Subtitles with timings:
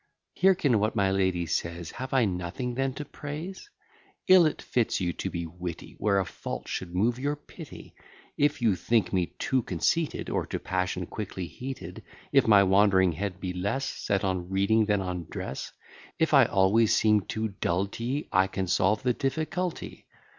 [0.41, 3.69] Hearken what my lady says: Have I nothing then to praise?
[4.27, 7.93] Ill it fits you to be witty, Where a fault should move your pity.
[8.35, 12.01] If you think me too conceited, Or to passion quickly heated;
[12.31, 15.71] If my wandering head be less Set on reading than on dress;
[16.17, 20.05] If I always seem too dull t'ye; I can solve the diffi culty.